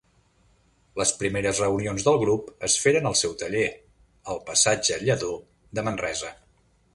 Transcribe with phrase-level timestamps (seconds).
[1.01, 3.67] Les primeres reunions del grup es feren al seu taller,
[4.35, 5.31] al passatge Lladó
[5.81, 6.35] de Manresa.